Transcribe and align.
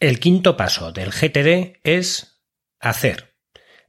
El 0.00 0.18
quinto 0.18 0.56
paso 0.56 0.92
del 0.92 1.10
GTD 1.10 1.78
es 1.84 2.42
hacer. 2.80 3.36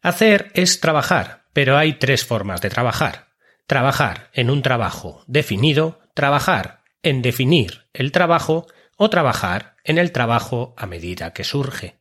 Hacer 0.01 0.51
es 0.55 0.81
trabajar, 0.81 1.45
pero 1.53 1.77
hay 1.77 1.93
tres 1.93 2.25
formas 2.25 2.59
de 2.59 2.69
trabajar. 2.69 3.29
Trabajar 3.65 4.29
en 4.33 4.49
un 4.49 4.61
trabajo 4.61 5.23
definido, 5.27 6.01
trabajar 6.13 6.83
en 7.01 7.21
definir 7.21 7.87
el 7.93 8.11
trabajo 8.11 8.67
o 8.97 9.09
trabajar 9.09 9.77
en 9.85 9.97
el 9.97 10.11
trabajo 10.11 10.75
a 10.77 10.85
medida 10.85 11.31
que 11.31 11.45
surge. 11.45 12.00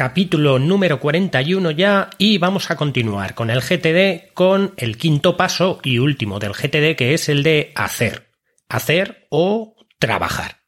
Capítulo 0.00 0.58
número 0.58 0.98
41 0.98 1.72
ya 1.72 2.08
y 2.16 2.38
vamos 2.38 2.70
a 2.70 2.76
continuar 2.76 3.34
con 3.34 3.50
el 3.50 3.60
GTD 3.60 4.32
con 4.32 4.72
el 4.78 4.96
quinto 4.96 5.36
paso 5.36 5.78
y 5.82 5.98
último 5.98 6.38
del 6.38 6.54
GTD 6.54 6.96
que 6.96 7.12
es 7.12 7.28
el 7.28 7.42
de 7.42 7.70
hacer. 7.74 8.30
Hacer 8.66 9.26
o 9.28 9.76
trabajar. 9.98 10.60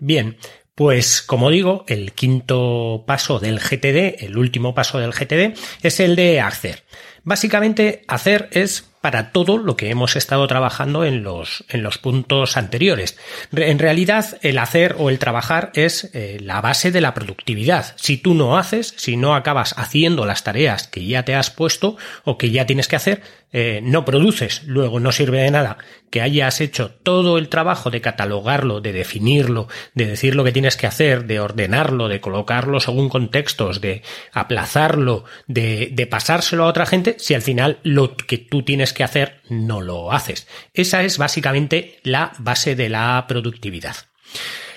Bien, 0.00 0.36
pues 0.74 1.22
como 1.22 1.48
digo, 1.48 1.84
el 1.86 2.10
quinto 2.10 3.04
paso 3.06 3.38
del 3.38 3.60
GTD, 3.60 4.24
el 4.24 4.36
último 4.36 4.74
paso 4.74 4.98
del 4.98 5.12
GTD, 5.12 5.56
es 5.82 6.00
el 6.00 6.16
de 6.16 6.40
hacer. 6.40 6.82
Básicamente, 7.22 8.02
hacer 8.08 8.48
es 8.50 8.95
para 9.06 9.30
todo 9.30 9.56
lo 9.56 9.76
que 9.76 9.90
hemos 9.90 10.16
estado 10.16 10.48
trabajando 10.48 11.04
en 11.04 11.22
los, 11.22 11.62
en 11.68 11.84
los 11.84 11.96
puntos 11.96 12.56
anteriores. 12.56 13.16
En 13.54 13.78
realidad, 13.78 14.36
el 14.42 14.58
hacer 14.58 14.96
o 14.98 15.10
el 15.10 15.20
trabajar 15.20 15.70
es 15.74 16.10
eh, 16.12 16.38
la 16.42 16.60
base 16.60 16.90
de 16.90 17.00
la 17.00 17.14
productividad. 17.14 17.94
Si 17.94 18.16
tú 18.16 18.34
no 18.34 18.58
haces, 18.58 18.94
si 18.96 19.16
no 19.16 19.36
acabas 19.36 19.78
haciendo 19.78 20.26
las 20.26 20.42
tareas 20.42 20.88
que 20.88 21.06
ya 21.06 21.24
te 21.24 21.36
has 21.36 21.50
puesto 21.50 21.96
o 22.24 22.36
que 22.36 22.50
ya 22.50 22.66
tienes 22.66 22.88
que 22.88 22.96
hacer, 22.96 23.22
eh, 23.52 23.80
no 23.80 24.04
produces. 24.04 24.64
Luego 24.64 24.98
no 24.98 25.12
sirve 25.12 25.40
de 25.42 25.52
nada 25.52 25.78
que 26.10 26.20
hayas 26.20 26.60
hecho 26.60 26.90
todo 26.90 27.38
el 27.38 27.48
trabajo 27.48 27.90
de 27.90 28.00
catalogarlo, 28.00 28.80
de 28.80 28.92
definirlo, 28.92 29.68
de 29.94 30.06
decir 30.06 30.34
lo 30.34 30.44
que 30.44 30.52
tienes 30.52 30.76
que 30.76 30.86
hacer, 30.86 31.26
de 31.26 31.40
ordenarlo, 31.40 32.08
de 32.08 32.20
colocarlo 32.20 32.80
según 32.80 33.08
contextos, 33.08 33.80
de 33.80 34.02
aplazarlo, 34.32 35.24
de, 35.46 35.90
de 35.92 36.06
pasárselo 36.06 36.64
a 36.64 36.68
otra 36.68 36.86
gente, 36.86 37.16
si 37.18 37.34
al 37.34 37.42
final 37.42 37.78
lo 37.82 38.16
que 38.16 38.38
tú 38.38 38.62
tienes 38.62 38.92
que 38.96 39.04
hacer 39.04 39.42
no 39.48 39.80
lo 39.80 40.10
haces. 40.10 40.48
Esa 40.74 41.04
es 41.04 41.18
básicamente 41.18 42.00
la 42.02 42.32
base 42.38 42.74
de 42.74 42.88
la 42.88 43.24
productividad. 43.28 43.94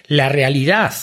La 0.07 0.29
realidad 0.29 0.93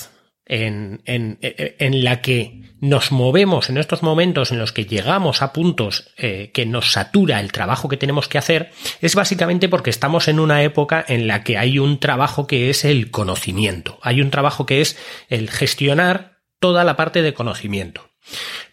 en, 0.44 1.02
en, 1.06 1.38
en, 1.40 2.04
la 2.04 2.20
que 2.20 2.62
nos 2.80 3.10
movemos 3.10 3.68
en 3.68 3.78
estos 3.78 4.02
momentos 4.02 4.52
en 4.52 4.60
los 4.60 4.70
que 4.70 4.84
llegamos 4.84 5.42
a 5.42 5.52
puntos 5.52 6.12
eh, 6.16 6.50
que 6.54 6.66
nos 6.66 6.92
satura 6.92 7.40
el 7.40 7.50
trabajo 7.50 7.88
que 7.88 7.96
tenemos 7.96 8.28
que 8.28 8.38
hacer, 8.38 8.70
es 9.00 9.16
básicamente 9.16 9.68
porque 9.68 9.90
estamos 9.90 10.28
en 10.28 10.38
una 10.38 10.62
época 10.62 11.04
en 11.08 11.26
la 11.26 11.42
que 11.42 11.58
hay 11.58 11.80
un 11.80 11.98
trabajo 11.98 12.46
que 12.46 12.70
es 12.70 12.84
el 12.84 13.10
conocimiento. 13.10 13.98
Hay 14.02 14.20
un 14.20 14.30
trabajo 14.30 14.66
que 14.66 14.80
es 14.80 14.96
el 15.28 15.50
gestionar 15.50 16.38
toda 16.60 16.84
la 16.84 16.96
parte 16.96 17.22
de 17.22 17.34
conocimiento. 17.34 18.08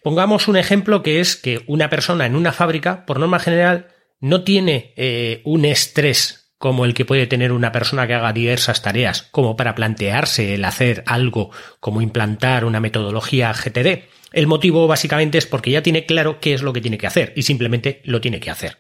Pongamos 0.04 0.48
un 0.48 0.58
ejemplo 0.58 1.02
que 1.02 1.20
es 1.20 1.36
que 1.36 1.64
una 1.68 1.90
persona 1.90 2.26
en 2.26 2.36
una 2.36 2.52
fábrica, 2.52 3.06
por 3.06 3.20
norma 3.20 3.40
general, 3.40 3.88
no 4.24 4.46
tiene 4.46 4.94
eh, 4.96 5.42
un 5.44 5.66
estrés 5.66 6.54
como 6.58 6.86
el 6.86 6.94
que 6.94 7.04
puede 7.04 7.28
tener 7.28 7.52
una 7.52 7.74
persona 7.74 8.08
que 8.08 8.14
haga 8.14 8.32
diversas 8.32 8.82
tareas, 8.82 9.24
como 9.32 9.58
para 9.58 9.76
plantearse 9.76 10.54
el 10.54 10.64
hacer 10.64 11.04
algo 11.08 11.52
como 11.82 12.02
implantar 12.02 12.64
una 12.64 12.80
metodología 12.80 13.52
GTD. 13.52 14.04
El 14.32 14.48
motivo 14.48 14.88
básicamente 14.88 15.38
es 15.38 15.46
porque 15.46 15.72
ya 15.72 15.84
tiene 15.84 16.06
claro 16.06 16.40
qué 16.40 16.54
es 16.54 16.62
lo 16.62 16.72
que 16.72 16.80
tiene 16.80 16.98
que 16.98 17.06
hacer 17.06 17.34
y 17.36 17.42
simplemente 17.42 18.02
lo 18.06 18.22
tiene 18.22 18.40
que 18.40 18.50
hacer. 18.50 18.78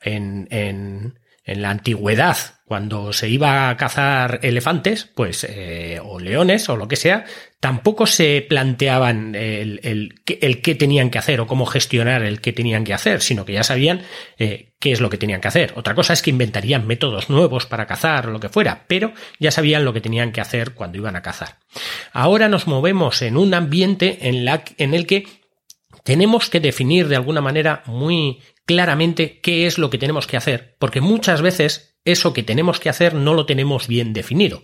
En, 0.00 0.48
en, 0.50 1.18
en 1.44 1.60
la 1.60 1.68
antigüedad, 1.68 2.38
cuando 2.72 3.12
se 3.12 3.28
iba 3.28 3.68
a 3.68 3.76
cazar 3.76 4.40
elefantes, 4.42 5.04
pues, 5.04 5.44
eh, 5.44 6.00
o 6.02 6.18
leones, 6.18 6.70
o 6.70 6.76
lo 6.78 6.88
que 6.88 6.96
sea, 6.96 7.26
tampoco 7.60 8.06
se 8.06 8.40
planteaban 8.48 9.34
el, 9.34 10.22
qué 10.24 10.74
tenían 10.74 11.10
que 11.10 11.18
hacer 11.18 11.42
o 11.42 11.46
cómo 11.46 11.66
gestionar 11.66 12.22
el 12.22 12.40
qué 12.40 12.54
tenían 12.54 12.84
que 12.84 12.94
hacer, 12.94 13.20
sino 13.20 13.44
que 13.44 13.52
ya 13.52 13.62
sabían 13.62 14.00
eh, 14.38 14.72
qué 14.80 14.92
es 14.92 15.02
lo 15.02 15.10
que 15.10 15.18
tenían 15.18 15.42
que 15.42 15.48
hacer. 15.48 15.74
Otra 15.76 15.94
cosa 15.94 16.14
es 16.14 16.22
que 16.22 16.30
inventarían 16.30 16.86
métodos 16.86 17.28
nuevos 17.28 17.66
para 17.66 17.86
cazar 17.86 18.28
o 18.28 18.30
lo 18.30 18.40
que 18.40 18.48
fuera, 18.48 18.86
pero 18.88 19.12
ya 19.38 19.50
sabían 19.50 19.84
lo 19.84 19.92
que 19.92 20.00
tenían 20.00 20.32
que 20.32 20.40
hacer 20.40 20.72
cuando 20.72 20.96
iban 20.96 21.14
a 21.14 21.20
cazar. 21.20 21.58
Ahora 22.14 22.48
nos 22.48 22.66
movemos 22.66 23.20
en 23.20 23.36
un 23.36 23.52
ambiente 23.52 24.16
en 24.22 24.94
el 24.94 25.06
que 25.06 25.26
tenemos 26.04 26.48
que 26.48 26.60
definir 26.60 27.08
de 27.08 27.16
alguna 27.16 27.42
manera 27.42 27.82
muy 27.84 28.40
claramente 28.64 29.40
qué 29.42 29.66
es 29.66 29.76
lo 29.76 29.90
que 29.90 29.98
tenemos 29.98 30.26
que 30.26 30.38
hacer, 30.38 30.74
porque 30.78 31.02
muchas 31.02 31.42
veces 31.42 31.91
eso 32.04 32.32
que 32.32 32.42
tenemos 32.42 32.80
que 32.80 32.88
hacer 32.88 33.14
no 33.14 33.34
lo 33.34 33.46
tenemos 33.46 33.86
bien 33.86 34.12
definido. 34.12 34.62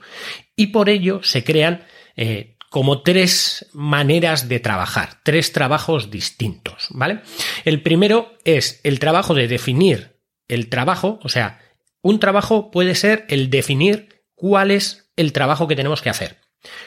Y 0.57 0.69
por 0.69 0.89
ello 0.89 1.21
se 1.23 1.45
crean 1.45 1.85
eh, 2.17 2.57
como 2.71 3.03
tres 3.03 3.67
maneras 3.73 4.49
de 4.49 4.61
trabajar, 4.61 5.21
tres 5.25 5.53
trabajos 5.53 6.11
distintos, 6.11 6.89
¿vale? 6.91 7.21
El 7.65 7.83
primero 7.83 8.35
es 8.45 8.81
el 8.85 8.99
trabajo 8.99 9.35
de 9.35 9.49
definir 9.49 10.19
el 10.49 10.69
trabajo, 10.69 11.21
o 11.23 11.29
sea, 11.29 11.61
un 12.03 12.21
trabajo 12.21 12.71
puede 12.71 12.95
ser 12.95 13.27
el 13.29 13.51
definir 13.51 14.25
cuál 14.35 14.71
es 14.71 15.13
el 15.17 15.33
trabajo 15.33 15.69
que 15.69 15.77
tenemos 15.77 16.03
que 16.03 16.11
hacer. 16.11 16.39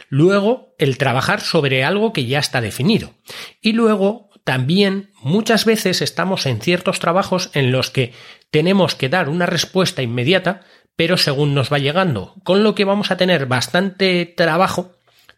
Luego, 0.10 0.76
el 0.78 0.98
trabajar 0.98 1.42
sobre 1.42 1.84
algo 1.84 2.12
que 2.12 2.26
ya 2.26 2.40
está 2.40 2.60
definido. 2.60 3.14
Y 3.62 3.74
luego, 3.74 4.31
también 4.44 5.12
muchas 5.22 5.66
veces 5.66 6.02
estamos 6.02 6.46
en 6.46 6.62
ciertos 6.62 7.00
trabajos 7.00 7.50
en 7.54 7.72
los 7.72 7.90
que 7.90 8.14
tenemos 8.50 8.96
que 8.96 9.10
dar 9.10 9.30
una 9.30 9.46
respuesta 9.46 10.02
inmediata, 10.02 10.62
pero 10.96 11.18
según 11.18 11.54
nos 11.54 11.72
va 11.72 11.80
llegando, 11.80 12.36
con 12.44 12.64
lo 12.64 12.76
que 12.76 12.86
vamos 12.86 13.12
a 13.12 13.18
tener 13.18 13.46
bastante 13.46 14.26
trabajo 14.26 14.92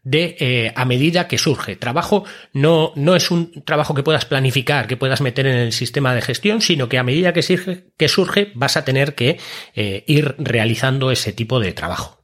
de 0.03 0.35
eh, 0.39 0.73
a 0.75 0.85
medida 0.85 1.27
que 1.27 1.37
surge. 1.37 1.75
Trabajo 1.75 2.25
no, 2.51 2.91
no 2.95 3.15
es 3.15 3.31
un 3.31 3.63
trabajo 3.63 3.93
que 3.93 4.03
puedas 4.03 4.25
planificar, 4.25 4.87
que 4.87 4.97
puedas 4.97 5.21
meter 5.21 5.47
en 5.47 5.57
el 5.57 5.71
sistema 5.71 6.13
de 6.13 6.21
gestión, 6.21 6.61
sino 6.61 6.89
que 6.89 6.97
a 6.97 7.03
medida 7.03 7.33
que 7.33 7.41
surge, 7.41 7.85
que 7.97 8.09
surge 8.09 8.51
vas 8.55 8.75
a 8.75 8.83
tener 8.83 9.15
que 9.15 9.39
eh, 9.75 10.03
ir 10.07 10.35
realizando 10.37 11.11
ese 11.11 11.31
tipo 11.31 11.59
de 11.59 11.71
trabajo. 11.71 12.23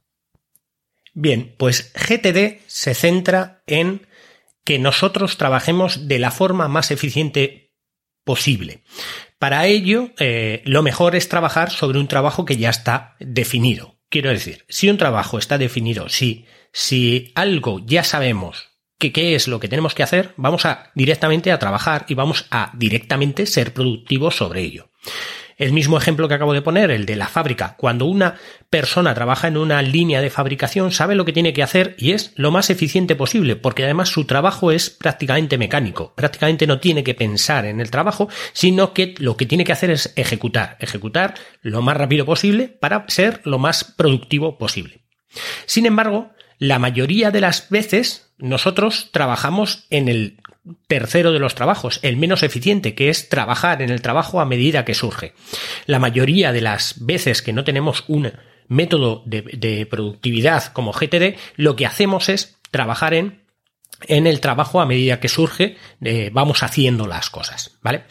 Bien, 1.12 1.54
pues 1.58 1.92
GTD 1.94 2.60
se 2.66 2.94
centra 2.94 3.62
en 3.66 4.06
que 4.64 4.78
nosotros 4.78 5.36
trabajemos 5.36 6.08
de 6.08 6.18
la 6.18 6.30
forma 6.30 6.68
más 6.68 6.90
eficiente 6.90 7.72
posible. 8.24 8.82
Para 9.38 9.66
ello, 9.66 10.10
eh, 10.18 10.62
lo 10.64 10.82
mejor 10.82 11.16
es 11.16 11.28
trabajar 11.28 11.70
sobre 11.70 11.98
un 11.98 12.08
trabajo 12.08 12.44
que 12.44 12.56
ya 12.56 12.70
está 12.70 13.16
definido. 13.18 13.98
Quiero 14.10 14.30
decir, 14.30 14.64
si 14.68 14.90
un 14.90 14.98
trabajo 14.98 15.38
está 15.38 15.56
definido, 15.56 16.08
si, 16.08 16.44
si 16.72 17.32
algo 17.34 17.80
ya 17.84 18.04
sabemos 18.04 18.68
que 18.98 19.12
qué 19.12 19.34
es 19.34 19.48
lo 19.48 19.60
que 19.60 19.68
tenemos 19.68 19.94
que 19.94 20.02
hacer, 20.02 20.34
vamos 20.36 20.66
a 20.66 20.90
directamente 20.94 21.52
a 21.52 21.58
trabajar 21.58 22.04
y 22.08 22.14
vamos 22.14 22.46
a 22.50 22.70
directamente 22.74 23.46
ser 23.46 23.72
productivos 23.72 24.36
sobre 24.36 24.60
ello. 24.60 24.90
El 25.60 25.74
mismo 25.74 25.98
ejemplo 25.98 26.26
que 26.26 26.32
acabo 26.32 26.54
de 26.54 26.62
poner, 26.62 26.90
el 26.90 27.04
de 27.04 27.16
la 27.16 27.28
fábrica. 27.28 27.76
Cuando 27.76 28.06
una 28.06 28.36
persona 28.70 29.12
trabaja 29.12 29.46
en 29.46 29.58
una 29.58 29.82
línea 29.82 30.22
de 30.22 30.30
fabricación, 30.30 30.90
sabe 30.90 31.14
lo 31.14 31.26
que 31.26 31.34
tiene 31.34 31.52
que 31.52 31.62
hacer 31.62 31.94
y 31.98 32.12
es 32.12 32.32
lo 32.36 32.50
más 32.50 32.70
eficiente 32.70 33.14
posible, 33.14 33.56
porque 33.56 33.84
además 33.84 34.08
su 34.08 34.24
trabajo 34.24 34.72
es 34.72 34.88
prácticamente 34.88 35.58
mecánico. 35.58 36.14
Prácticamente 36.16 36.66
no 36.66 36.80
tiene 36.80 37.04
que 37.04 37.14
pensar 37.14 37.66
en 37.66 37.82
el 37.82 37.90
trabajo, 37.90 38.30
sino 38.54 38.94
que 38.94 39.14
lo 39.18 39.36
que 39.36 39.44
tiene 39.44 39.66
que 39.66 39.72
hacer 39.72 39.90
es 39.90 40.14
ejecutar. 40.16 40.78
Ejecutar 40.80 41.34
lo 41.60 41.82
más 41.82 41.98
rápido 41.98 42.24
posible 42.24 42.68
para 42.68 43.04
ser 43.08 43.42
lo 43.44 43.58
más 43.58 43.84
productivo 43.84 44.56
posible. 44.56 45.02
Sin 45.66 45.84
embargo, 45.84 46.30
la 46.58 46.78
mayoría 46.78 47.30
de 47.30 47.42
las 47.42 47.68
veces 47.68 48.32
nosotros 48.38 49.10
trabajamos 49.12 49.86
en 49.90 50.08
el 50.08 50.39
tercero 50.86 51.32
de 51.32 51.38
los 51.38 51.54
trabajos, 51.54 52.00
el 52.02 52.16
menos 52.16 52.42
eficiente, 52.42 52.94
que 52.94 53.08
es 53.08 53.28
trabajar 53.28 53.82
en 53.82 53.90
el 53.90 54.02
trabajo 54.02 54.40
a 54.40 54.46
medida 54.46 54.84
que 54.84 54.94
surge. 54.94 55.34
La 55.86 55.98
mayoría 55.98 56.52
de 56.52 56.60
las 56.60 57.04
veces 57.04 57.42
que 57.42 57.52
no 57.52 57.64
tenemos 57.64 58.04
un 58.08 58.32
método 58.68 59.22
de, 59.26 59.86
productividad 59.90 60.72
como 60.72 60.92
GTD, 60.92 61.36
lo 61.56 61.76
que 61.76 61.86
hacemos 61.86 62.28
es 62.28 62.58
trabajar 62.70 63.14
en 63.14 63.40
en 64.06 64.26
el 64.26 64.40
trabajo 64.40 64.80
a 64.80 64.86
medida 64.86 65.20
que 65.20 65.28
surge, 65.28 65.76
eh, 66.00 66.30
vamos 66.32 66.62
haciendo 66.62 67.06
las 67.06 67.28
cosas, 67.28 67.76
¿vale? 67.82 68.04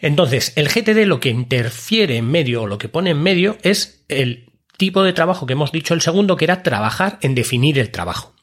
Entonces, 0.00 0.52
el 0.56 0.68
GTD 0.68 1.06
lo 1.06 1.20
que 1.20 1.28
interfiere 1.28 2.16
en 2.16 2.28
medio 2.28 2.62
o 2.62 2.66
lo 2.66 2.78
que 2.78 2.88
pone 2.88 3.10
en 3.10 3.22
medio 3.22 3.56
es 3.62 4.04
el 4.08 4.50
tipo 4.76 5.02
de 5.02 5.12
trabajo 5.12 5.46
que 5.46 5.52
hemos 5.52 5.72
dicho 5.72 5.94
el 5.94 6.00
segundo, 6.00 6.36
que 6.36 6.46
era 6.46 6.62
trabajar 6.62 7.18
en 7.22 7.34
definir 7.34 7.78
el 7.78 7.90
trabajo. 7.90 8.34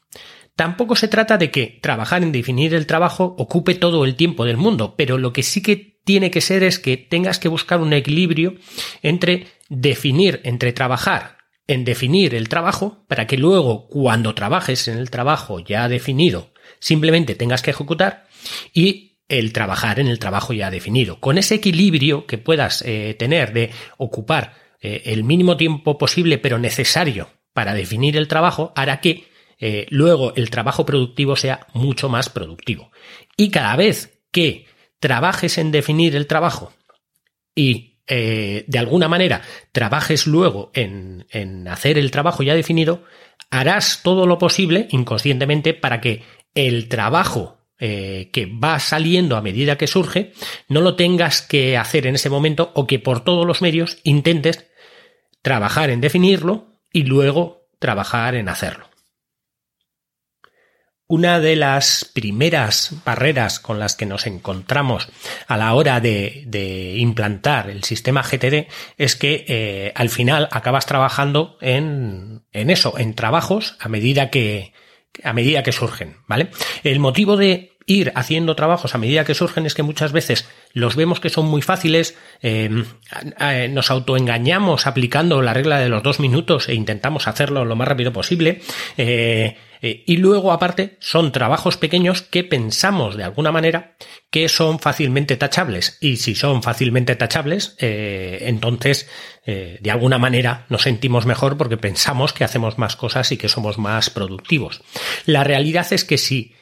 Tampoco 0.58 0.96
se 0.96 1.06
trata 1.06 1.38
de 1.38 1.52
que 1.52 1.78
trabajar 1.80 2.24
en 2.24 2.32
definir 2.32 2.74
el 2.74 2.84
trabajo 2.84 3.36
ocupe 3.38 3.76
todo 3.76 4.04
el 4.04 4.16
tiempo 4.16 4.44
del 4.44 4.56
mundo, 4.56 4.96
pero 4.96 5.16
lo 5.16 5.32
que 5.32 5.44
sí 5.44 5.62
que 5.62 6.00
tiene 6.02 6.32
que 6.32 6.40
ser 6.40 6.64
es 6.64 6.80
que 6.80 6.96
tengas 6.96 7.38
que 7.38 7.46
buscar 7.46 7.80
un 7.80 7.92
equilibrio 7.92 8.56
entre 9.04 9.46
definir, 9.68 10.40
entre 10.42 10.72
trabajar 10.72 11.38
en 11.68 11.84
definir 11.84 12.34
el 12.34 12.48
trabajo, 12.48 13.04
para 13.06 13.28
que 13.28 13.38
luego 13.38 13.86
cuando 13.86 14.34
trabajes 14.34 14.88
en 14.88 14.98
el 14.98 15.10
trabajo 15.10 15.60
ya 15.60 15.88
definido, 15.88 16.50
simplemente 16.80 17.36
tengas 17.36 17.62
que 17.62 17.70
ejecutar 17.70 18.26
y 18.74 19.20
el 19.28 19.52
trabajar 19.52 20.00
en 20.00 20.08
el 20.08 20.18
trabajo 20.18 20.54
ya 20.54 20.72
definido. 20.72 21.20
Con 21.20 21.38
ese 21.38 21.54
equilibrio 21.54 22.26
que 22.26 22.38
puedas 22.38 22.82
eh, 22.82 23.14
tener 23.16 23.52
de 23.52 23.70
ocupar 23.96 24.54
eh, 24.80 25.02
el 25.04 25.22
mínimo 25.22 25.56
tiempo 25.56 25.98
posible 25.98 26.36
pero 26.36 26.58
necesario 26.58 27.28
para 27.52 27.74
definir 27.74 28.16
el 28.16 28.26
trabajo, 28.26 28.72
hará 28.74 29.00
que 29.00 29.27
eh, 29.58 29.86
luego 29.90 30.34
el 30.36 30.50
trabajo 30.50 30.86
productivo 30.86 31.36
sea 31.36 31.66
mucho 31.74 32.08
más 32.08 32.28
productivo. 32.28 32.90
Y 33.36 33.50
cada 33.50 33.76
vez 33.76 34.20
que 34.30 34.66
trabajes 35.00 35.58
en 35.58 35.70
definir 35.70 36.16
el 36.16 36.26
trabajo 36.26 36.72
y 37.54 37.94
de 38.10 38.78
alguna 38.78 39.06
manera 39.06 39.42
trabajes 39.70 40.26
luego 40.26 40.70
en, 40.72 41.26
en 41.28 41.68
hacer 41.68 41.98
el 41.98 42.10
trabajo 42.10 42.42
ya 42.42 42.54
definido, 42.54 43.04
harás 43.50 44.00
todo 44.02 44.26
lo 44.26 44.38
posible 44.38 44.88
inconscientemente 44.92 45.74
para 45.74 46.00
que 46.00 46.22
el 46.54 46.88
trabajo 46.88 47.58
eh, 47.80 48.30
que 48.32 48.46
va 48.46 48.80
saliendo 48.80 49.36
a 49.36 49.40
medida 49.40 49.78
que 49.78 49.86
surge, 49.86 50.32
no 50.68 50.80
lo 50.80 50.96
tengas 50.96 51.42
que 51.42 51.76
hacer 51.76 52.08
en 52.08 52.16
ese 52.16 52.28
momento 52.28 52.72
o 52.74 52.88
que 52.88 52.98
por 52.98 53.22
todos 53.22 53.46
los 53.46 53.62
medios 53.62 53.98
intentes 54.02 54.66
trabajar 55.42 55.90
en 55.90 56.00
definirlo 56.00 56.80
y 56.92 57.04
luego 57.04 57.68
trabajar 57.78 58.34
en 58.34 58.48
hacerlo. 58.48 58.87
Una 61.10 61.40
de 61.40 61.56
las 61.56 62.04
primeras 62.04 62.92
barreras 63.02 63.60
con 63.60 63.78
las 63.78 63.96
que 63.96 64.04
nos 64.04 64.26
encontramos 64.26 65.08
a 65.46 65.56
la 65.56 65.72
hora 65.72 66.00
de, 66.00 66.94
implantar 66.98 67.70
el 67.70 67.82
sistema 67.82 68.22
GTD 68.22 68.68
es 68.98 69.16
que 69.16 69.46
eh, 69.48 69.92
al 69.94 70.10
final 70.10 70.48
acabas 70.52 70.84
trabajando 70.84 71.56
en, 71.62 72.42
en 72.52 72.68
eso, 72.68 72.98
en 72.98 73.14
trabajos 73.14 73.76
a 73.80 73.88
medida 73.88 74.28
que, 74.28 74.74
a 75.24 75.32
medida 75.32 75.62
que 75.62 75.72
surgen, 75.72 76.18
¿vale? 76.26 76.50
El 76.84 77.00
motivo 77.00 77.38
de 77.38 77.72
ir 77.86 78.12
haciendo 78.14 78.54
trabajos 78.54 78.94
a 78.94 78.98
medida 78.98 79.24
que 79.24 79.34
surgen 79.34 79.64
es 79.64 79.74
que 79.74 79.82
muchas 79.82 80.12
veces 80.12 80.46
los 80.74 80.94
vemos 80.94 81.20
que 81.20 81.30
son 81.30 81.46
muy 81.46 81.62
fáciles, 81.62 82.18
em, 82.42 82.84
nos 83.70 83.90
autoengañamos 83.90 84.86
aplicando 84.86 85.40
la 85.40 85.54
regla 85.54 85.78
de 85.78 85.88
los 85.88 86.02
dos 86.02 86.20
minutos 86.20 86.68
e 86.68 86.74
intentamos 86.74 87.26
hacerlo 87.28 87.64
lo 87.64 87.76
más 87.76 87.88
rápido 87.88 88.12
posible. 88.12 88.60
Eh, 88.98 89.56
eh, 89.80 90.04
y 90.06 90.16
luego, 90.16 90.52
aparte, 90.52 90.96
son 91.00 91.32
trabajos 91.32 91.76
pequeños 91.76 92.22
que 92.22 92.44
pensamos 92.44 93.16
de 93.16 93.24
alguna 93.24 93.52
manera 93.52 93.96
que 94.30 94.48
son 94.48 94.78
fácilmente 94.78 95.36
tachables. 95.36 95.98
Y 96.00 96.16
si 96.16 96.34
son 96.34 96.62
fácilmente 96.62 97.16
tachables, 97.16 97.76
eh, 97.78 98.38
entonces, 98.42 99.08
eh, 99.46 99.78
de 99.80 99.90
alguna 99.90 100.18
manera 100.18 100.66
nos 100.68 100.82
sentimos 100.82 101.26
mejor 101.26 101.56
porque 101.56 101.76
pensamos 101.76 102.32
que 102.32 102.44
hacemos 102.44 102.78
más 102.78 102.96
cosas 102.96 103.32
y 103.32 103.36
que 103.36 103.48
somos 103.48 103.78
más 103.78 104.10
productivos. 104.10 104.82
La 105.26 105.44
realidad 105.44 105.86
es 105.92 106.04
que 106.04 106.18
si 106.18 106.54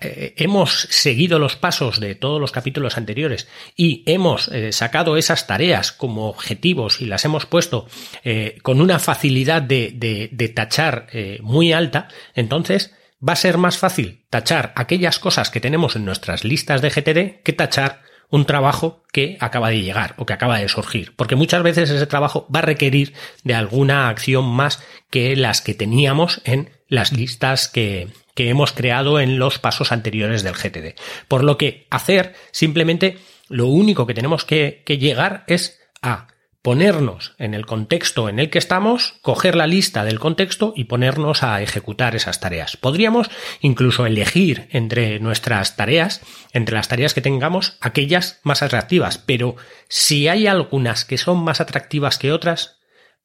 eh, 0.00 0.34
hemos 0.36 0.88
seguido 0.90 1.38
los 1.38 1.56
pasos 1.56 2.00
de 2.00 2.14
todos 2.14 2.40
los 2.40 2.52
capítulos 2.52 2.96
anteriores 2.96 3.48
y 3.76 4.02
hemos 4.06 4.48
eh, 4.48 4.72
sacado 4.72 5.16
esas 5.16 5.46
tareas 5.46 5.92
como 5.92 6.28
objetivos 6.28 7.00
y 7.00 7.06
las 7.06 7.24
hemos 7.24 7.46
puesto 7.46 7.86
eh, 8.24 8.58
con 8.62 8.80
una 8.80 8.98
facilidad 8.98 9.62
de, 9.62 10.28
de 10.30 10.48
tachar 10.48 11.06
muy 11.42 11.72
alta, 11.72 12.08
entonces 12.34 12.94
va 13.26 13.34
a 13.34 13.36
ser 13.36 13.58
más 13.58 13.78
fácil 13.78 14.24
tachar 14.30 14.72
aquellas 14.76 15.18
cosas 15.18 15.50
que 15.50 15.60
tenemos 15.60 15.96
en 15.96 16.04
nuestras 16.04 16.44
listas 16.44 16.82
de 16.82 16.90
GTD 16.90 17.42
que 17.42 17.52
tachar 17.52 18.02
un 18.30 18.44
trabajo 18.44 19.02
que 19.12 19.36
acaba 19.40 19.70
de 19.70 19.82
llegar 19.82 20.14
o 20.16 20.24
que 20.24 20.32
acaba 20.32 20.58
de 20.58 20.68
surgir, 20.68 21.12
porque 21.16 21.36
muchas 21.36 21.62
veces 21.62 21.90
ese 21.90 22.06
trabajo 22.06 22.46
va 22.54 22.60
a 22.60 22.62
requerir 22.62 23.12
de 23.42 23.54
alguna 23.54 24.08
acción 24.08 24.44
más 24.44 24.82
que 25.10 25.34
las 25.36 25.60
que 25.60 25.74
teníamos 25.74 26.40
en 26.44 26.70
las 26.88 27.12
listas 27.12 27.68
que, 27.68 28.08
que 28.40 28.48
hemos 28.48 28.72
creado 28.72 29.20
en 29.20 29.38
los 29.38 29.58
pasos 29.58 29.92
anteriores 29.92 30.42
del 30.42 30.54
GTD. 30.54 30.98
Por 31.28 31.44
lo 31.44 31.58
que 31.58 31.86
hacer 31.90 32.34
simplemente 32.52 33.18
lo 33.50 33.66
único 33.66 34.06
que 34.06 34.14
tenemos 34.14 34.46
que, 34.46 34.82
llegar 34.86 35.44
es 35.46 35.78
a 36.00 36.28
ponernos 36.62 37.34
en 37.36 37.52
el 37.52 37.66
contexto 37.66 38.30
en 38.30 38.38
el 38.38 38.48
que 38.48 38.56
estamos, 38.56 39.16
coger 39.20 39.56
la 39.56 39.66
lista 39.66 40.04
del 40.04 40.18
contexto 40.18 40.72
y 40.74 40.84
ponernos 40.84 41.42
a 41.42 41.60
ejecutar 41.60 42.16
esas 42.16 42.40
tareas. 42.40 42.78
Podríamos 42.78 43.30
incluso 43.60 44.06
elegir 44.06 44.68
entre 44.70 45.20
nuestras 45.20 45.76
tareas, 45.76 46.22
entre 46.54 46.76
las 46.76 46.88
tareas 46.88 47.12
que 47.12 47.20
tengamos, 47.20 47.76
aquellas 47.82 48.40
más 48.42 48.62
atractivas, 48.62 49.18
pero 49.18 49.56
si 49.90 50.28
hay 50.28 50.46
algunas 50.46 51.04
que 51.04 51.18
son 51.18 51.44
más 51.44 51.60
atractivas 51.60 52.16
que 52.16 52.32
otras, 52.32 52.79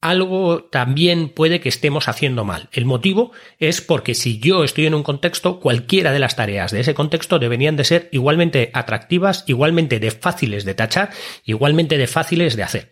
algo 0.10 0.66
también 0.66 1.30
puede 1.30 1.60
que 1.60 1.70
estemos 1.70 2.08
haciendo 2.08 2.46
mal. 2.46 2.70
El 2.72 2.86
motivo 2.86 3.32
es 3.60 3.82
porque 3.82 4.14
si 4.14 4.40
yo 4.40 4.64
estoy 4.64 4.86
en 4.86 4.94
un 4.94 5.04
contexto, 5.04 5.60
cualquiera 5.60 6.12
de 6.12 6.20
las 6.20 6.36
tareas 6.36 6.72
de 6.72 6.82
ese 6.82 6.94
contexto 6.94 7.40
deberían 7.40 7.76
de 7.76 7.86
ser 7.86 8.10
igualmente 8.12 8.70
atractivas, 8.74 9.44
igualmente 9.48 10.00
de 10.00 10.12
fáciles 10.12 10.64
de 10.64 10.76
tachar, 10.76 11.10
igualmente 11.44 11.98
de 11.98 12.08
fáciles 12.08 12.56
de 12.56 12.64
hacer. 12.64 12.92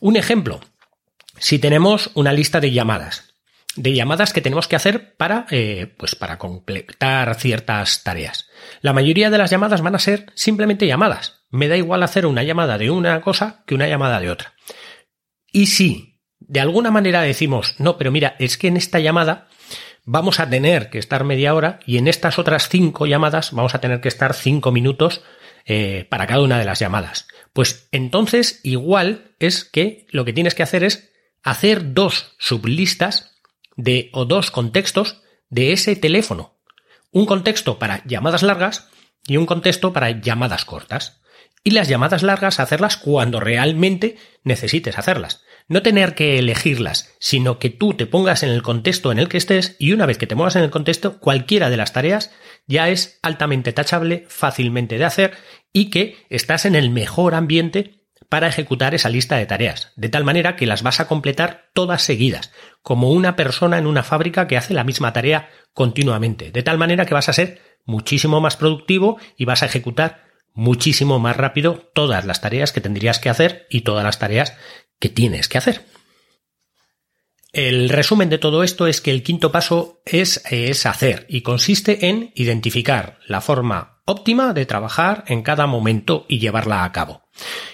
Un 0.00 0.16
ejemplo, 0.16 0.60
si 1.38 1.58
tenemos 1.58 2.10
una 2.14 2.32
lista 2.32 2.60
de 2.60 2.72
llamadas, 2.72 3.34
de 3.76 3.92
llamadas 3.92 4.32
que 4.32 4.40
tenemos 4.40 4.68
que 4.68 4.76
hacer 4.76 5.16
para, 5.16 5.46
eh, 5.50 5.94
pues 5.98 6.14
para 6.14 6.38
completar 6.38 7.34
ciertas 7.34 8.02
tareas. 8.02 8.48
La 8.80 8.94
mayoría 8.94 9.30
de 9.30 9.38
las 9.38 9.50
llamadas 9.50 9.82
van 9.82 9.94
a 9.94 10.00
ser 10.00 10.26
simplemente 10.34 10.86
llamadas. 10.86 11.42
Me 11.50 11.68
da 11.68 11.76
igual 11.76 12.02
hacer 12.02 12.24
una 12.24 12.42
llamada 12.42 12.78
de 12.78 12.90
una 12.90 13.20
cosa 13.20 13.62
que 13.66 13.74
una 13.74 13.86
llamada 13.86 14.18
de 14.18 14.30
otra. 14.30 14.54
Y 15.52 15.66
si 15.66 16.07
de 16.48 16.60
alguna 16.60 16.90
manera 16.90 17.20
decimos, 17.20 17.74
no, 17.78 17.98
pero 17.98 18.10
mira, 18.10 18.34
es 18.38 18.56
que 18.56 18.68
en 18.68 18.76
esta 18.76 18.98
llamada 18.98 19.48
vamos 20.04 20.40
a 20.40 20.48
tener 20.48 20.88
que 20.88 20.98
estar 20.98 21.22
media 21.24 21.54
hora 21.54 21.78
y 21.86 21.98
en 21.98 22.08
estas 22.08 22.38
otras 22.38 22.70
cinco 22.70 23.06
llamadas 23.06 23.52
vamos 23.52 23.74
a 23.74 23.80
tener 23.80 24.00
que 24.00 24.08
estar 24.08 24.32
cinco 24.32 24.72
minutos 24.72 25.22
eh, 25.66 26.06
para 26.08 26.26
cada 26.26 26.40
una 26.40 26.58
de 26.58 26.64
las 26.64 26.78
llamadas. 26.78 27.28
Pues 27.52 27.88
entonces 27.92 28.60
igual 28.62 29.32
es 29.38 29.64
que 29.64 30.06
lo 30.10 30.24
que 30.24 30.32
tienes 30.32 30.54
que 30.54 30.62
hacer 30.62 30.82
es 30.82 31.12
hacer 31.42 31.92
dos 31.92 32.34
sublistas 32.38 33.36
de 33.76 34.08
o 34.14 34.24
dos 34.24 34.50
contextos 34.50 35.22
de 35.50 35.72
ese 35.72 35.96
teléfono. 35.96 36.54
Un 37.12 37.26
contexto 37.26 37.78
para 37.78 38.02
llamadas 38.06 38.42
largas 38.42 38.88
y 39.26 39.36
un 39.36 39.44
contexto 39.44 39.92
para 39.92 40.10
llamadas 40.10 40.64
cortas. 40.64 41.20
Y 41.62 41.72
las 41.72 41.88
llamadas 41.88 42.22
largas 42.22 42.60
hacerlas 42.60 42.96
cuando 42.96 43.40
realmente 43.40 44.16
necesites 44.44 44.98
hacerlas 44.98 45.42
no 45.68 45.82
tener 45.82 46.14
que 46.14 46.38
elegirlas, 46.38 47.14
sino 47.20 47.58
que 47.58 47.70
tú 47.70 47.94
te 47.94 48.06
pongas 48.06 48.42
en 48.42 48.48
el 48.48 48.62
contexto 48.62 49.12
en 49.12 49.18
el 49.18 49.28
que 49.28 49.36
estés 49.36 49.76
y 49.78 49.92
una 49.92 50.06
vez 50.06 50.18
que 50.18 50.26
te 50.26 50.34
muevas 50.34 50.56
en 50.56 50.62
el 50.62 50.70
contexto, 50.70 51.20
cualquiera 51.20 51.70
de 51.70 51.76
las 51.76 51.92
tareas 51.92 52.30
ya 52.66 52.88
es 52.88 53.18
altamente 53.22 53.72
tachable, 53.72 54.24
fácilmente 54.28 54.98
de 54.98 55.04
hacer 55.04 55.32
y 55.72 55.90
que 55.90 56.16
estás 56.30 56.64
en 56.64 56.74
el 56.74 56.90
mejor 56.90 57.34
ambiente 57.34 57.98
para 58.28 58.48
ejecutar 58.48 58.94
esa 58.94 59.08
lista 59.08 59.36
de 59.36 59.46
tareas, 59.46 59.92
de 59.96 60.08
tal 60.08 60.24
manera 60.24 60.56
que 60.56 60.66
las 60.66 60.82
vas 60.82 61.00
a 61.00 61.08
completar 61.08 61.70
todas 61.72 62.02
seguidas, 62.02 62.52
como 62.82 63.10
una 63.10 63.36
persona 63.36 63.78
en 63.78 63.86
una 63.86 64.02
fábrica 64.02 64.46
que 64.46 64.56
hace 64.56 64.74
la 64.74 64.84
misma 64.84 65.12
tarea 65.12 65.48
continuamente, 65.72 66.50
de 66.50 66.62
tal 66.62 66.78
manera 66.78 67.06
que 67.06 67.14
vas 67.14 67.28
a 67.28 67.32
ser 67.32 67.60
muchísimo 67.84 68.40
más 68.40 68.56
productivo 68.56 69.18
y 69.36 69.44
vas 69.46 69.62
a 69.62 69.66
ejecutar 69.66 70.28
muchísimo 70.52 71.18
más 71.18 71.36
rápido 71.36 71.90
todas 71.94 72.24
las 72.26 72.40
tareas 72.40 72.72
que 72.72 72.80
tendrías 72.80 73.18
que 73.18 73.30
hacer 73.30 73.66
y 73.70 73.82
todas 73.82 74.04
las 74.04 74.18
tareas 74.18 74.56
que 74.98 75.08
tienes 75.08 75.48
que 75.48 75.58
hacer. 75.58 75.84
El 77.52 77.88
resumen 77.88 78.28
de 78.28 78.38
todo 78.38 78.62
esto 78.62 78.86
es 78.86 79.00
que 79.00 79.10
el 79.10 79.22
quinto 79.22 79.50
paso 79.50 80.02
es, 80.04 80.42
es, 80.50 80.84
hacer 80.84 81.26
y 81.28 81.40
consiste 81.40 82.08
en 82.08 82.30
identificar 82.34 83.18
la 83.26 83.40
forma 83.40 84.02
óptima 84.04 84.52
de 84.52 84.66
trabajar 84.66 85.24
en 85.28 85.42
cada 85.42 85.66
momento 85.66 86.26
y 86.28 86.38
llevarla 86.40 86.84
a 86.84 86.92
cabo. 86.92 87.22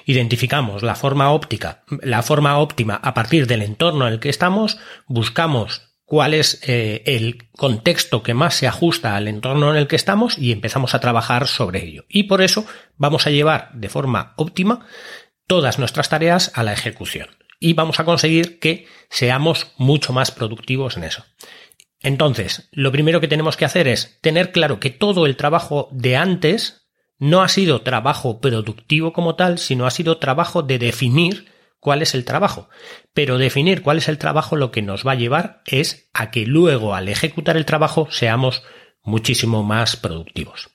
Identificamos 0.07 0.83
la 0.83 0.95
forma 0.95 1.33
óptica, 1.33 1.85
la 2.03 2.23
forma 2.23 2.59
óptima 2.59 2.95
a 2.95 3.15
partir 3.15 3.47
del 3.47 3.63
entorno 3.63 4.07
en 4.07 4.15
el 4.15 4.21
que 4.21 4.29
estamos, 4.29 4.79
buscamos 5.07 5.95
cuál 6.05 6.35
es 6.35 6.61
eh, 6.67 7.03
el 7.07 7.49
contexto 7.57 8.23
que 8.23 8.35
más 8.35 8.55
se 8.55 8.69
ajusta 8.69 9.17
al 9.17 9.27
entorno 9.27 9.71
en 9.71 9.77
el 9.77 9.87
que 9.89 9.97
estamos 9.97 10.39
y 10.39 10.53
empezamos 10.53 10.95
a 10.95 11.01
trabajar 11.01 11.49
sobre 11.49 11.85
ello. 11.85 12.05
Y 12.09 12.25
por 12.25 12.43
eso 12.43 12.67
vamos 12.97 13.27
a 13.27 13.31
llevar 13.31 13.71
de 13.75 13.89
forma 13.89 14.35
óptima 14.37 14.87
todas 15.47 15.79
nuestras 15.79 16.09
tareas 16.09 16.53
a 16.55 16.63
la 16.63 16.73
ejecución 16.73 17.29
y 17.61 17.73
vamos 17.73 17.99
a 17.99 18.05
conseguir 18.05 18.59
que 18.59 18.87
seamos 19.09 19.73
mucho 19.79 20.13
más 20.13 20.31
productivos 20.31 20.97
en 20.97 21.05
eso. 21.05 21.25
Entonces, 22.01 22.69
lo 22.73 22.93
primero 22.93 23.21
que 23.23 23.29
tenemos 23.29 23.57
que 23.57 23.65
hacer 23.65 23.89
es 23.89 24.19
tener 24.21 24.53
claro 24.53 24.79
que 24.79 24.91
todo 24.91 25.25
el 25.25 25.37
trabajo 25.37 25.89
de 25.91 26.17
antes 26.17 26.91
no 27.19 27.41
ha 27.41 27.49
sido 27.49 27.81
trabajo 27.81 28.41
productivo 28.41 29.15
como 29.15 29.37
tal, 29.37 29.59
sino 29.59 29.87
ha 29.87 29.91
sido 29.91 30.19
trabajo 30.19 30.63
de 30.63 30.79
definir 30.79 31.51
cuál 31.81 32.03
es 32.03 32.15
el 32.15 32.27
trabajo. 32.27 32.69
Pero 33.15 33.39
definir 33.39 33.83
cuál 33.83 33.99
es 33.99 34.09
el 34.09 34.19
trabajo 34.19 34.57
lo 34.57 34.71
que 34.71 34.83
nos 34.83 35.07
va 35.07 35.13
a 35.13 35.17
llevar 35.17 35.63
es 35.65 36.11
a 36.13 36.31
que 36.31 36.45
luego 36.45 36.95
al 36.95 37.09
ejecutar 37.09 37.57
el 37.57 37.65
trabajo 37.65 38.09
seamos 38.11 38.63
muchísimo 39.03 39.63
más 39.63 39.97
productivos. 39.97 40.74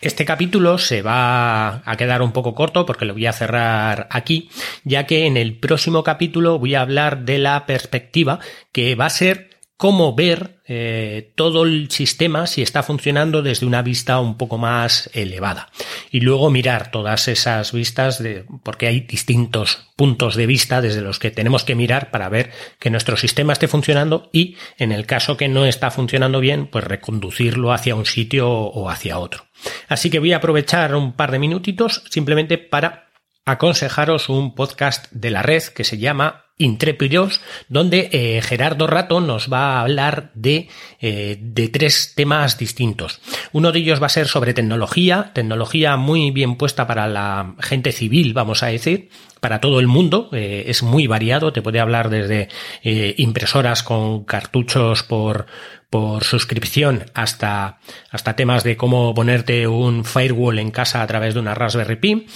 Este 0.00 0.24
capítulo 0.24 0.78
se 0.78 1.02
va 1.02 1.82
a 1.84 1.96
quedar 1.96 2.22
un 2.22 2.30
poco 2.30 2.54
corto 2.54 2.86
porque 2.86 3.04
lo 3.04 3.14
voy 3.14 3.26
a 3.26 3.32
cerrar 3.32 4.06
aquí, 4.12 4.48
ya 4.84 5.06
que 5.06 5.26
en 5.26 5.36
el 5.36 5.58
próximo 5.58 6.04
capítulo 6.04 6.60
voy 6.60 6.76
a 6.76 6.82
hablar 6.82 7.24
de 7.24 7.38
la 7.38 7.66
perspectiva 7.66 8.38
que 8.70 8.94
va 8.94 9.06
a 9.06 9.10
ser 9.10 9.57
cómo 9.78 10.12
ver 10.14 10.58
eh, 10.66 11.32
todo 11.36 11.62
el 11.62 11.88
sistema 11.90 12.48
si 12.48 12.62
está 12.62 12.82
funcionando 12.82 13.42
desde 13.42 13.64
una 13.64 13.80
vista 13.80 14.18
un 14.18 14.36
poco 14.36 14.58
más 14.58 15.08
elevada. 15.14 15.70
Y 16.10 16.20
luego 16.20 16.50
mirar 16.50 16.90
todas 16.90 17.28
esas 17.28 17.72
vistas, 17.72 18.20
de, 18.20 18.44
porque 18.64 18.88
hay 18.88 19.00
distintos 19.00 19.88
puntos 19.96 20.34
de 20.34 20.46
vista 20.46 20.82
desde 20.82 21.00
los 21.00 21.20
que 21.20 21.30
tenemos 21.30 21.62
que 21.62 21.76
mirar 21.76 22.10
para 22.10 22.28
ver 22.28 22.50
que 22.80 22.90
nuestro 22.90 23.16
sistema 23.16 23.52
esté 23.52 23.68
funcionando 23.68 24.28
y, 24.32 24.56
en 24.78 24.90
el 24.90 25.06
caso 25.06 25.36
que 25.36 25.48
no 25.48 25.64
está 25.64 25.92
funcionando 25.92 26.40
bien, 26.40 26.66
pues 26.66 26.84
reconducirlo 26.84 27.72
hacia 27.72 27.94
un 27.94 28.04
sitio 28.04 28.50
o 28.50 28.90
hacia 28.90 29.20
otro. 29.20 29.46
Así 29.88 30.10
que 30.10 30.18
voy 30.18 30.32
a 30.32 30.38
aprovechar 30.38 30.94
un 30.96 31.12
par 31.12 31.30
de 31.30 31.38
minutitos 31.38 32.02
simplemente 32.10 32.58
para 32.58 33.07
aconsejaros 33.48 34.28
un 34.28 34.54
podcast 34.54 35.10
de 35.10 35.30
la 35.30 35.42
red 35.42 35.62
que 35.62 35.84
se 35.84 35.96
llama 35.96 36.44
Intrépidos, 36.58 37.40
donde 37.68 38.10
eh, 38.12 38.42
Gerardo 38.42 38.86
Rato 38.86 39.20
nos 39.20 39.50
va 39.50 39.76
a 39.76 39.80
hablar 39.80 40.32
de, 40.34 40.68
eh, 41.00 41.38
de 41.40 41.68
tres 41.68 42.14
temas 42.14 42.58
distintos. 42.58 43.20
Uno 43.52 43.72
de 43.72 43.78
ellos 43.78 44.02
va 44.02 44.06
a 44.06 44.10
ser 44.10 44.26
sobre 44.26 44.54
tecnología, 44.54 45.30
tecnología 45.34 45.96
muy 45.96 46.30
bien 46.30 46.56
puesta 46.56 46.86
para 46.86 47.06
la 47.06 47.54
gente 47.60 47.92
civil, 47.92 48.34
vamos 48.34 48.62
a 48.62 48.66
decir, 48.66 49.08
para 49.40 49.60
todo 49.60 49.80
el 49.80 49.86
mundo, 49.86 50.28
eh, 50.32 50.64
es 50.66 50.82
muy 50.82 51.06
variado, 51.06 51.52
te 51.52 51.62
puede 51.62 51.80
hablar 51.80 52.10
desde 52.10 52.48
impresoras 52.82 53.84
con 53.84 54.24
cartuchos 54.24 55.04
por, 55.04 55.46
por 55.90 56.24
suscripción 56.24 57.04
hasta, 57.14 57.78
hasta 58.10 58.36
temas 58.36 58.64
de 58.64 58.76
cómo 58.76 59.14
ponerte 59.14 59.66
un 59.66 60.04
firewall 60.04 60.58
en 60.58 60.70
casa 60.70 61.02
a 61.02 61.06
través 61.06 61.34
de 61.34 61.40
una 61.40 61.54
Raspberry 61.54 61.96
Pi. 61.96 62.26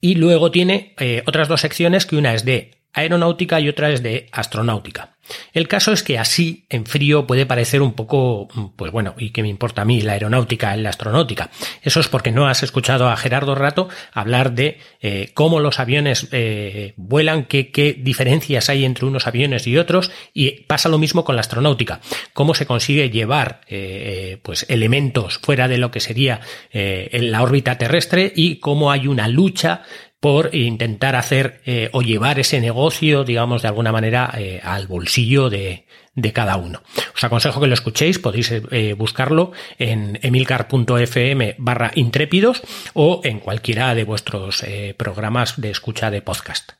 Y 0.00 0.14
luego 0.14 0.50
tiene 0.50 0.94
otras 1.26 1.48
dos 1.48 1.60
secciones 1.60 2.06
que 2.06 2.16
una 2.16 2.34
es 2.34 2.44
de 2.44 2.79
aeronáutica 2.92 3.60
y 3.60 3.68
otra 3.68 3.90
es 3.90 4.02
de 4.02 4.28
astronáutica. 4.32 5.16
El 5.52 5.68
caso 5.68 5.92
es 5.92 6.02
que 6.02 6.18
así, 6.18 6.66
en 6.68 6.86
frío, 6.86 7.26
puede 7.26 7.46
parecer 7.46 7.82
un 7.82 7.92
poco, 7.92 8.48
pues 8.76 8.92
bueno, 8.92 9.14
¿y 9.18 9.30
qué 9.30 9.42
me 9.42 9.48
importa 9.48 9.82
a 9.82 9.84
mí 9.84 10.00
la 10.00 10.12
aeronáutica 10.12 10.76
y 10.76 10.80
la 10.80 10.90
astronáutica? 10.90 11.50
Eso 11.82 12.00
es 12.00 12.08
porque 12.08 12.32
no 12.32 12.48
has 12.48 12.62
escuchado 12.62 13.08
a 13.08 13.16
Gerardo 13.16 13.54
Rato 13.54 13.88
hablar 14.12 14.52
de 14.52 14.78
eh, 15.00 15.30
cómo 15.34 15.60
los 15.60 15.78
aviones 15.78 16.28
eh, 16.32 16.94
vuelan, 16.96 17.44
qué, 17.44 17.70
qué 17.70 17.92
diferencias 17.92 18.68
hay 18.68 18.84
entre 18.84 19.06
unos 19.06 19.26
aviones 19.26 19.66
y 19.66 19.78
otros, 19.78 20.10
y 20.34 20.62
pasa 20.62 20.88
lo 20.88 20.98
mismo 20.98 21.24
con 21.24 21.36
la 21.36 21.40
astronáutica. 21.40 22.00
Cómo 22.32 22.54
se 22.54 22.66
consigue 22.66 23.10
llevar, 23.10 23.60
eh, 23.68 24.38
pues, 24.42 24.66
elementos 24.68 25.38
fuera 25.38 25.68
de 25.68 25.78
lo 25.78 25.90
que 25.90 26.00
sería 26.00 26.40
en 26.72 27.30
la 27.30 27.42
órbita 27.42 27.78
terrestre 27.78 28.32
y 28.34 28.56
cómo 28.56 28.90
hay 28.90 29.06
una 29.06 29.28
lucha 29.28 29.82
por 30.20 30.54
intentar 30.54 31.16
hacer 31.16 31.62
eh, 31.64 31.88
o 31.92 32.02
llevar 32.02 32.38
ese 32.38 32.60
negocio, 32.60 33.24
digamos, 33.24 33.62
de 33.62 33.68
alguna 33.68 33.90
manera 33.90 34.30
eh, 34.36 34.60
al 34.62 34.86
bolsillo 34.86 35.48
de, 35.48 35.86
de, 36.14 36.32
cada 36.32 36.56
uno. 36.56 36.82
Os 37.14 37.24
aconsejo 37.24 37.60
que 37.60 37.66
lo 37.66 37.74
escuchéis, 37.74 38.18
podéis 38.18 38.52
eh, 38.52 38.92
buscarlo 38.92 39.52
en 39.78 40.18
emilcar.fm 40.22 41.56
barra 41.58 41.90
intrépidos 41.94 42.62
o 42.92 43.22
en 43.24 43.40
cualquiera 43.40 43.94
de 43.94 44.04
vuestros 44.04 44.64
programas 44.96 45.60
de 45.60 45.70
escucha 45.70 46.10
de 46.10 46.20
podcast. 46.20 46.79